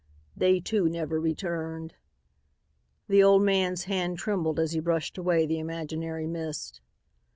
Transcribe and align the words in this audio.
They, 0.35 0.59
too, 0.59 0.89
never 0.89 1.19
returned." 1.21 1.93
The 3.07 3.21
old 3.21 3.43
man's 3.43 3.83
hand 3.83 4.17
trembled 4.17 4.59
as 4.59 4.71
he 4.71 4.79
brushed 4.79 5.15
away 5.15 5.45
the 5.45 5.59
imaginary 5.59 6.25
mist. 6.25 6.81